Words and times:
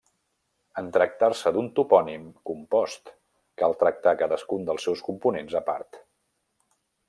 En 0.81 0.87
tractar-se 0.95 1.51
d'un 1.57 1.67
topònim 1.79 2.23
compost, 2.51 3.13
cal 3.63 3.77
tractar 3.83 4.17
cadascun 4.23 4.67
dels 4.71 4.89
seus 4.89 5.07
components 5.11 5.61
a 5.61 5.63
part. 5.71 6.05